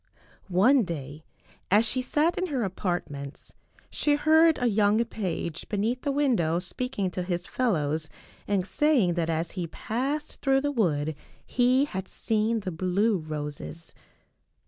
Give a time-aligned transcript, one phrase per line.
[0.47, 1.23] One day,
[1.69, 3.53] as she sat in her apartments,
[3.91, 8.09] she heard a young page beneath the window speaking to his fel lows
[8.47, 11.13] and saying that as he passed through the wood
[11.45, 13.93] he had seen the blue roses.